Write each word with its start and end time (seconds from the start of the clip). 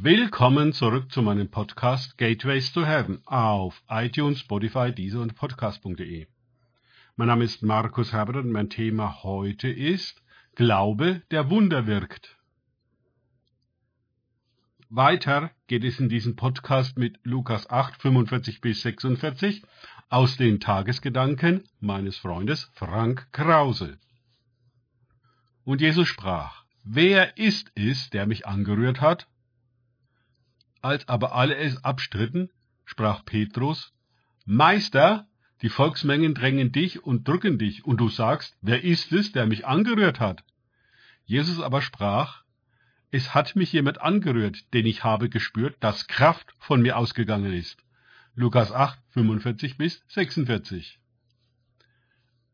Willkommen 0.00 0.72
zurück 0.72 1.10
zu 1.10 1.22
meinem 1.22 1.50
Podcast 1.50 2.16
Gateways 2.18 2.70
to 2.72 2.86
Heaven 2.86 3.20
auf 3.26 3.82
iTunes, 3.88 4.38
Spotify, 4.38 4.92
Deezer 4.92 5.20
und 5.20 5.34
Podcast.de. 5.34 6.28
Mein 7.16 7.26
Name 7.26 7.42
ist 7.42 7.64
Markus 7.64 8.12
Herbert 8.12 8.36
und 8.36 8.52
mein 8.52 8.70
Thema 8.70 9.24
heute 9.24 9.68
ist 9.68 10.22
Glaube, 10.54 11.22
der 11.32 11.50
Wunder 11.50 11.88
wirkt. 11.88 12.36
Weiter 14.88 15.50
geht 15.66 15.82
es 15.82 15.98
in 15.98 16.08
diesem 16.08 16.36
Podcast 16.36 16.96
mit 16.96 17.18
Lukas 17.24 17.68
8, 17.68 18.00
45 18.00 18.60
bis 18.60 18.82
46 18.82 19.64
aus 20.10 20.36
den 20.36 20.60
Tagesgedanken 20.60 21.64
meines 21.80 22.16
Freundes 22.18 22.70
Frank 22.74 23.26
Krause. 23.32 23.98
Und 25.64 25.80
Jesus 25.80 26.06
sprach, 26.06 26.62
Wer 26.84 27.36
ist 27.36 27.72
es, 27.74 28.10
der 28.10 28.28
mich 28.28 28.46
angerührt 28.46 29.00
hat? 29.00 29.26
Als 30.80 31.08
aber 31.08 31.34
alle 31.34 31.56
es 31.56 31.82
abstritten, 31.84 32.50
sprach 32.84 33.24
Petrus, 33.24 33.92
Meister, 34.44 35.26
die 35.62 35.68
Volksmengen 35.68 36.34
drängen 36.34 36.70
dich 36.70 37.02
und 37.04 37.26
drücken 37.26 37.58
dich, 37.58 37.84
und 37.84 37.98
du 37.98 38.08
sagst, 38.08 38.56
wer 38.62 38.84
ist 38.84 39.12
es, 39.12 39.32
der 39.32 39.46
mich 39.46 39.66
angerührt 39.66 40.20
hat? 40.20 40.44
Jesus 41.24 41.60
aber 41.60 41.82
sprach, 41.82 42.44
es 43.10 43.34
hat 43.34 43.56
mich 43.56 43.72
jemand 43.72 44.00
angerührt, 44.00 44.72
denn 44.72 44.86
ich 44.86 45.02
habe 45.02 45.28
gespürt, 45.28 45.76
dass 45.80 46.06
Kraft 46.06 46.54
von 46.58 46.80
mir 46.80 46.96
ausgegangen 46.96 47.52
ist. 47.52 47.82
Lukas 48.34 48.70
8, 48.70 48.98
45 49.10 49.78
bis 49.78 50.02
46. 50.08 51.00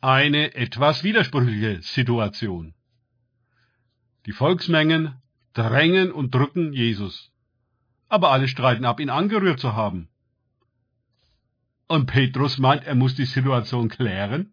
Eine 0.00 0.54
etwas 0.54 1.04
widersprüchliche 1.04 1.82
Situation. 1.82 2.74
Die 4.26 4.32
Volksmengen 4.32 5.14
drängen 5.52 6.10
und 6.10 6.34
drücken 6.34 6.72
Jesus 6.72 7.30
aber 8.08 8.30
alle 8.30 8.48
streiten 8.48 8.84
ab, 8.84 9.00
ihn 9.00 9.10
angerührt 9.10 9.60
zu 9.60 9.74
haben. 9.74 10.08
Und 11.86 12.06
Petrus 12.06 12.58
meint, 12.58 12.84
er 12.84 12.94
muss 12.94 13.14
die 13.14 13.24
Situation 13.24 13.88
klären. 13.88 14.52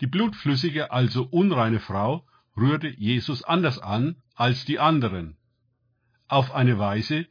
Die 0.00 0.06
blutflüssige, 0.06 0.92
also 0.92 1.24
unreine 1.24 1.80
Frau 1.80 2.26
rührte 2.56 2.88
Jesus 2.88 3.42
anders 3.42 3.78
an 3.78 4.16
als 4.34 4.64
die 4.64 4.78
anderen, 4.78 5.36
auf 6.28 6.52
eine 6.52 6.78
Weise, 6.78 7.26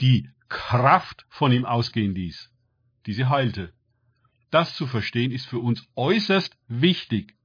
die 0.00 0.28
Kraft 0.48 1.26
von 1.28 1.52
ihm 1.52 1.64
ausgehen 1.64 2.14
ließ, 2.14 2.52
die 3.06 3.12
sie 3.12 3.26
heilte. 3.26 3.72
Das 4.50 4.74
zu 4.74 4.86
verstehen 4.86 5.32
ist 5.32 5.46
für 5.46 5.58
uns 5.58 5.86
äußerst 5.96 6.56
wichtig, 6.68 7.36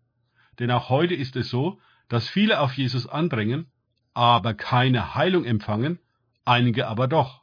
denn 0.59 0.71
auch 0.71 0.89
heute 0.89 1.15
ist 1.15 1.35
es 1.35 1.49
so, 1.49 1.79
dass 2.09 2.29
viele 2.29 2.59
auf 2.59 2.73
Jesus 2.73 3.07
andrängen, 3.07 3.71
aber 4.13 4.53
keine 4.53 5.15
Heilung 5.15 5.45
empfangen, 5.45 5.99
einige 6.45 6.87
aber 6.87 7.07
doch. 7.07 7.41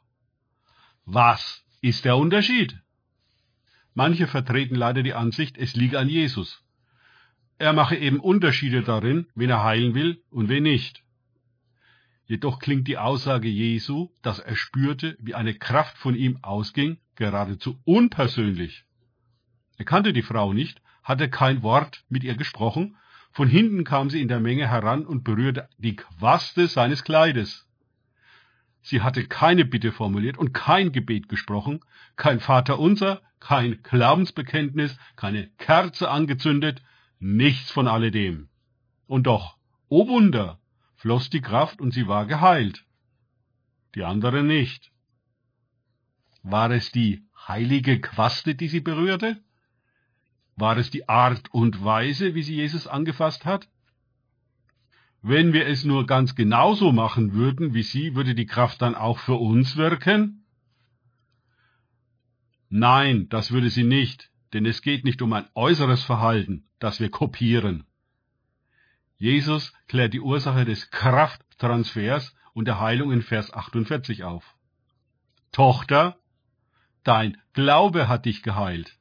Was 1.05 1.63
ist 1.81 2.05
der 2.05 2.17
Unterschied? 2.17 2.79
Manche 3.93 4.27
vertreten 4.27 4.75
leider 4.75 5.03
die 5.03 5.13
Ansicht, 5.13 5.57
es 5.57 5.75
liege 5.75 5.99
an 5.99 6.09
Jesus. 6.09 6.63
Er 7.59 7.73
mache 7.73 7.95
eben 7.95 8.19
Unterschiede 8.19 8.81
darin, 8.81 9.27
wen 9.35 9.49
er 9.49 9.63
heilen 9.63 9.93
will 9.93 10.23
und 10.31 10.49
wen 10.49 10.63
nicht. 10.63 11.03
Jedoch 12.25 12.59
klingt 12.59 12.87
die 12.87 12.97
Aussage 12.97 13.47
Jesu, 13.47 14.09
dass 14.21 14.39
er 14.39 14.55
spürte, 14.55 15.17
wie 15.19 15.35
eine 15.35 15.53
Kraft 15.53 15.97
von 15.97 16.15
ihm 16.15 16.39
ausging, 16.41 16.97
geradezu 17.15 17.79
unpersönlich. 17.83 18.85
Er 19.77 19.85
kannte 19.85 20.13
die 20.13 20.21
Frau 20.21 20.53
nicht, 20.53 20.81
hatte 21.03 21.29
kein 21.29 21.61
Wort 21.63 22.03
mit 22.09 22.23
ihr 22.23 22.35
gesprochen, 22.35 22.97
von 23.31 23.47
hinten 23.47 23.83
kam 23.83 24.09
sie 24.09 24.21
in 24.21 24.27
der 24.27 24.39
Menge 24.39 24.67
heran 24.67 25.05
und 25.05 25.23
berührte 25.23 25.67
die 25.77 25.95
Quaste 25.95 26.67
seines 26.67 27.03
Kleides. 27.03 27.67
Sie 28.83 29.01
hatte 29.01 29.25
keine 29.25 29.63
Bitte 29.63 29.93
formuliert 29.93 30.37
und 30.37 30.53
kein 30.53 30.91
Gebet 30.91 31.29
gesprochen, 31.29 31.79
kein 32.17 32.41
Vaterunser, 32.41 33.21
kein 33.39 33.81
Glaubensbekenntnis, 33.81 34.97
keine 35.15 35.47
Kerze 35.57 36.11
angezündet, 36.11 36.81
nichts 37.19 37.71
von 37.71 37.87
alledem. 37.87 38.49
Und 39.07 39.23
doch, 39.23 39.57
o 39.87 40.01
oh 40.01 40.07
Wunder, 40.09 40.59
floss 40.95 41.29
die 41.29 41.41
Kraft 41.41 41.79
und 41.79 41.93
sie 41.93 42.07
war 42.07 42.25
geheilt. 42.25 42.85
Die 43.95 44.03
andere 44.03 44.43
nicht. 44.43 44.91
War 46.41 46.69
es 46.71 46.91
die 46.91 47.25
heilige 47.47 48.01
Quaste, 48.01 48.53
die 48.53 48.67
sie 48.67 48.81
berührte? 48.81 49.41
War 50.57 50.77
es 50.77 50.89
die 50.89 51.07
Art 51.07 51.53
und 51.53 51.85
Weise, 51.85 52.35
wie 52.35 52.43
sie 52.43 52.55
Jesus 52.55 52.85
angefasst 52.85 53.45
hat? 53.45 53.69
Wenn 55.25 55.53
wir 55.53 55.67
es 55.67 55.85
nur 55.85 56.05
ganz 56.05 56.35
genauso 56.35 56.91
machen 56.91 57.31
würden 57.31 57.73
wie 57.73 57.83
sie, 57.83 58.13
würde 58.13 58.35
die 58.35 58.45
Kraft 58.45 58.81
dann 58.81 58.93
auch 58.93 59.19
für 59.19 59.35
uns 59.35 59.77
wirken? 59.77 60.45
Nein, 62.67 63.29
das 63.29 63.51
würde 63.51 63.69
sie 63.69 63.85
nicht, 63.85 64.31
denn 64.51 64.65
es 64.65 64.81
geht 64.81 65.05
nicht 65.05 65.21
um 65.21 65.31
ein 65.31 65.47
äußeres 65.55 66.03
Verhalten, 66.03 66.65
das 66.77 66.99
wir 66.99 67.09
kopieren. 67.09 67.85
Jesus 69.17 69.71
klärt 69.87 70.13
die 70.13 70.19
Ursache 70.19 70.65
des 70.65 70.91
Krafttransfers 70.91 72.35
und 72.53 72.65
der 72.65 72.81
Heilung 72.81 73.13
in 73.13 73.21
Vers 73.21 73.53
48 73.53 74.25
auf. 74.25 74.57
Tochter, 75.53 76.17
dein 77.05 77.37
Glaube 77.53 78.09
hat 78.09 78.25
dich 78.25 78.43
geheilt. 78.43 78.97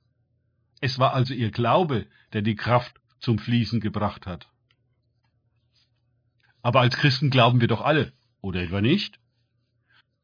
Es 0.81 1.00
war 1.00 1.15
also 1.15 1.34
ihr 1.34 1.50
Glaube, 1.50 2.06
der 2.32 2.43
die 2.43 2.55
Kraft 2.55 3.00
zum 3.19 3.41
Fließen 3.41 3.81
gebracht 3.81 4.25
hat. 4.28 4.52
Aber 6.62 6.81
als 6.81 6.97
Christen 6.97 7.31
glauben 7.31 7.61
wir 7.61 7.69
doch 7.69 7.81
alle, 7.81 8.12
oder 8.41 8.62
etwa 8.62 8.81
nicht? 8.81 9.19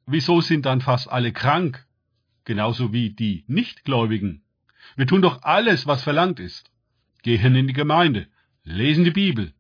Wieso 0.07 0.41
sind 0.41 0.65
dann 0.67 0.81
fast 0.81 1.11
alle 1.11 1.33
krank, 1.33 1.87
genauso 2.45 2.93
wie 2.93 3.11
die 3.11 3.45
Nichtgläubigen? 3.47 4.43
Wir 4.97 5.07
tun 5.07 5.21
doch 5.21 5.43
alles, 5.43 5.87
was 5.87 6.03
verlangt 6.03 6.41
ist. 6.41 6.71
Gehen 7.23 7.55
in 7.57 7.67
die 7.67 7.73
Gemeinde, 7.75 8.29
lesen 8.63 9.05
die 9.05 9.11
Bibel, 9.11 9.53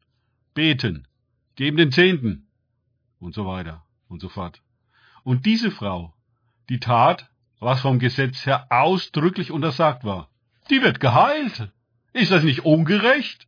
beten, 0.54 1.06
geben 1.56 1.76
den 1.76 1.92
Zehnten 1.92 2.46
und 3.18 3.34
so 3.34 3.44
weiter 3.46 3.84
und 4.08 4.20
so 4.20 4.28
fort. 4.28 4.62
Und 5.24 5.44
diese 5.44 5.70
Frau, 5.70 6.14
die 6.68 6.80
tat, 6.80 7.28
was 7.58 7.80
vom 7.80 7.98
Gesetz 7.98 8.46
her 8.46 8.68
ausdrücklich 8.70 9.50
untersagt 9.50 10.04
war, 10.04 10.30
die 10.70 10.80
wird 10.82 11.00
geheilt. 11.00 11.72
Ist 12.12 12.30
das 12.30 12.44
nicht 12.44 12.64
ungerecht? 12.64 13.47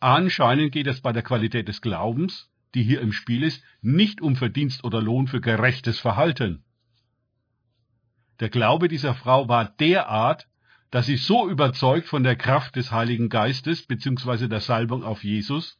Anscheinend 0.00 0.72
geht 0.72 0.86
es 0.86 1.00
bei 1.00 1.12
der 1.12 1.22
Qualität 1.22 1.68
des 1.68 1.80
Glaubens, 1.80 2.50
die 2.74 2.82
hier 2.82 3.00
im 3.00 3.12
Spiel 3.12 3.42
ist, 3.42 3.62
nicht 3.80 4.20
um 4.20 4.36
Verdienst 4.36 4.84
oder 4.84 5.00
Lohn 5.00 5.26
für 5.26 5.40
gerechtes 5.40 5.98
Verhalten. 5.98 6.64
Der 8.40 8.50
Glaube 8.50 8.88
dieser 8.88 9.14
Frau 9.14 9.48
war 9.48 9.64
derart, 9.64 10.46
dass 10.90 11.06
sie 11.06 11.16
so 11.16 11.48
überzeugt 11.48 12.06
von 12.06 12.22
der 12.22 12.36
Kraft 12.36 12.76
des 12.76 12.92
Heiligen 12.92 13.30
Geistes 13.30 13.86
bzw. 13.86 14.48
der 14.48 14.60
Salbung 14.60 15.02
auf 15.02 15.24
Jesus, 15.24 15.78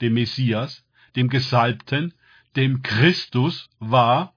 dem 0.00 0.14
Messias, 0.14 0.84
dem 1.16 1.28
Gesalbten, 1.28 2.14
dem 2.54 2.82
Christus 2.82 3.68
war, 3.80 4.34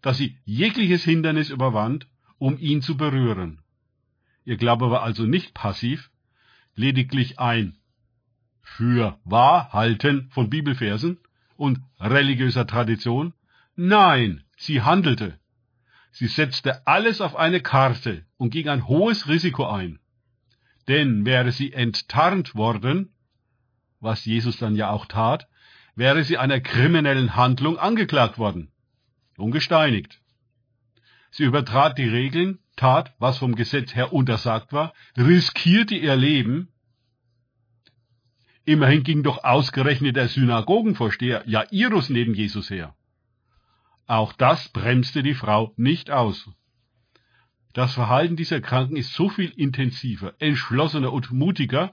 dass 0.00 0.16
sie 0.16 0.38
jegliches 0.44 1.04
Hindernis 1.04 1.50
überwand, 1.50 2.08
um 2.38 2.58
ihn 2.58 2.82
zu 2.82 2.96
berühren. 2.96 3.62
Ihr 4.44 4.56
Glaube 4.56 4.90
war 4.90 5.02
also 5.02 5.24
nicht 5.24 5.54
passiv, 5.54 6.10
lediglich 6.74 7.38
ein 7.38 7.78
für 8.64 9.18
Wahrhalten 9.24 10.28
von 10.30 10.50
Bibelversen 10.50 11.18
und 11.56 11.80
religiöser 12.00 12.66
Tradition? 12.66 13.34
Nein, 13.76 14.42
sie 14.56 14.82
handelte. 14.82 15.38
Sie 16.10 16.26
setzte 16.26 16.86
alles 16.86 17.20
auf 17.20 17.36
eine 17.36 17.60
Karte 17.60 18.24
und 18.36 18.50
ging 18.50 18.68
ein 18.68 18.88
hohes 18.88 19.28
Risiko 19.28 19.66
ein. 19.66 19.98
Denn 20.88 21.24
wäre 21.24 21.52
sie 21.52 21.72
enttarnt 21.72 22.54
worden, 22.54 23.12
was 24.00 24.24
Jesus 24.24 24.58
dann 24.58 24.76
ja 24.76 24.90
auch 24.90 25.06
tat, 25.06 25.48
wäre 25.96 26.24
sie 26.24 26.38
einer 26.38 26.60
kriminellen 26.60 27.36
Handlung 27.36 27.78
angeklagt 27.78 28.38
worden 28.38 28.70
und 29.36 29.52
gesteinigt. 29.52 30.20
Sie 31.30 31.44
übertrat 31.44 31.98
die 31.98 32.08
Regeln, 32.08 32.58
tat, 32.76 33.14
was 33.18 33.38
vom 33.38 33.54
Gesetz 33.56 33.94
her 33.94 34.12
untersagt 34.12 34.72
war, 34.72 34.92
riskierte 35.16 35.94
ihr 35.94 36.16
Leben 36.16 36.68
Immerhin 38.64 39.02
ging 39.02 39.22
doch 39.22 39.44
ausgerechnet 39.44 40.16
der 40.16 40.28
Synagogenvorsteher 40.28 41.44
Jairus 41.46 42.08
neben 42.08 42.34
Jesus 42.34 42.70
her. 42.70 42.94
Auch 44.06 44.32
das 44.32 44.68
bremste 44.70 45.22
die 45.22 45.34
Frau 45.34 45.72
nicht 45.76 46.10
aus. 46.10 46.50
Das 47.74 47.94
Verhalten 47.94 48.36
dieser 48.36 48.60
Kranken 48.60 48.96
ist 48.96 49.12
so 49.12 49.28
viel 49.28 49.50
intensiver, 49.50 50.34
entschlossener 50.38 51.12
und 51.12 51.32
mutiger, 51.32 51.92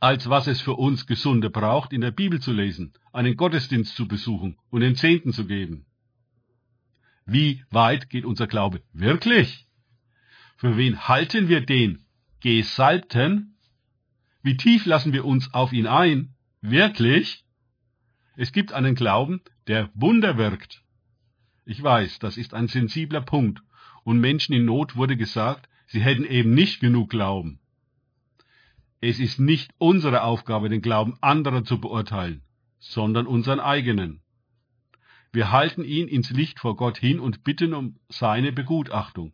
als 0.00 0.28
was 0.28 0.46
es 0.46 0.60
für 0.60 0.74
uns 0.74 1.06
Gesunde 1.06 1.50
braucht, 1.50 1.92
in 1.92 2.00
der 2.00 2.10
Bibel 2.10 2.40
zu 2.40 2.52
lesen, 2.52 2.92
einen 3.12 3.36
Gottesdienst 3.36 3.94
zu 3.94 4.08
besuchen 4.08 4.56
und 4.70 4.80
den 4.80 4.96
Zehnten 4.96 5.32
zu 5.32 5.46
geben. 5.46 5.86
Wie 7.26 7.64
weit 7.70 8.08
geht 8.10 8.24
unser 8.24 8.46
Glaube 8.46 8.82
wirklich? 8.92 9.66
Für 10.56 10.76
wen 10.76 11.08
halten 11.08 11.48
wir 11.48 11.60
den 11.60 12.04
Gesalbten 12.40 13.51
wie 14.42 14.56
tief 14.56 14.86
lassen 14.86 15.12
wir 15.12 15.24
uns 15.24 15.52
auf 15.54 15.72
ihn 15.72 15.86
ein? 15.86 16.34
Wirklich? 16.60 17.44
Es 18.36 18.52
gibt 18.52 18.72
einen 18.72 18.94
Glauben, 18.94 19.40
der 19.66 19.90
Wunder 19.94 20.36
wirkt. 20.36 20.82
Ich 21.64 21.82
weiß, 21.82 22.18
das 22.18 22.36
ist 22.36 22.54
ein 22.54 22.66
sensibler 22.66 23.20
Punkt, 23.20 23.62
und 24.04 24.18
Menschen 24.18 24.52
in 24.52 24.64
Not 24.64 24.96
wurde 24.96 25.16
gesagt, 25.16 25.68
sie 25.86 26.00
hätten 26.00 26.24
eben 26.24 26.54
nicht 26.54 26.80
genug 26.80 27.10
Glauben. 27.10 27.60
Es 29.00 29.20
ist 29.20 29.38
nicht 29.38 29.72
unsere 29.78 30.22
Aufgabe, 30.22 30.68
den 30.68 30.82
Glauben 30.82 31.16
anderer 31.20 31.64
zu 31.64 31.80
beurteilen, 31.80 32.42
sondern 32.78 33.26
unseren 33.26 33.60
eigenen. 33.60 34.22
Wir 35.32 35.50
halten 35.50 35.84
ihn 35.84 36.08
ins 36.08 36.30
Licht 36.30 36.58
vor 36.58 36.76
Gott 36.76 36.98
hin 36.98 37.20
und 37.20 37.44
bitten 37.44 37.74
um 37.74 37.96
seine 38.08 38.52
Begutachtung. 38.52 39.32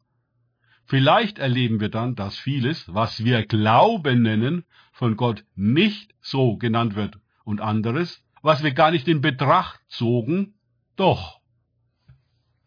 Vielleicht 0.88 1.38
erleben 1.38 1.80
wir 1.80 1.90
dann, 1.90 2.14
dass 2.14 2.38
vieles, 2.38 2.92
was 2.92 3.22
wir 3.22 3.44
Glauben 3.44 4.22
nennen, 4.22 4.64
von 4.90 5.16
Gott 5.16 5.44
nicht 5.54 6.14
so 6.22 6.56
genannt 6.56 6.96
wird 6.96 7.18
und 7.44 7.60
anderes, 7.60 8.24
was 8.40 8.62
wir 8.62 8.72
gar 8.72 8.90
nicht 8.90 9.06
in 9.06 9.20
Betracht 9.20 9.80
zogen, 9.88 10.54
doch. 10.96 11.40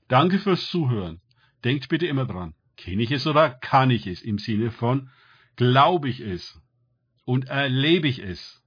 Danke 0.08 0.38
fürs 0.38 0.70
Zuhören. 0.70 1.20
Denkt 1.64 1.90
bitte 1.90 2.06
immer 2.06 2.26
dran, 2.26 2.54
kenne 2.78 3.02
ich 3.02 3.12
es 3.12 3.26
oder 3.26 3.50
kann 3.50 3.90
ich 3.90 4.06
es 4.06 4.22
im 4.22 4.38
Sinne 4.38 4.70
von 4.70 5.10
glaube 5.56 6.08
ich 6.08 6.20
es 6.20 6.62
und 7.26 7.50
erlebe 7.50 8.08
ich 8.08 8.20
es. 8.20 8.64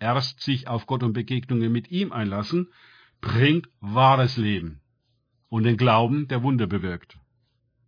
Erst 0.00 0.40
sich 0.40 0.66
auf 0.66 0.86
Gott 0.86 1.04
und 1.04 1.12
Begegnungen 1.12 1.70
mit 1.70 1.92
ihm 1.92 2.12
einlassen, 2.12 2.72
bringt 3.20 3.68
wahres 3.80 4.36
Leben 4.36 4.80
und 5.48 5.62
den 5.62 5.76
Glauben, 5.76 6.26
der 6.26 6.42
Wunder 6.42 6.66
bewirkt. 6.66 7.18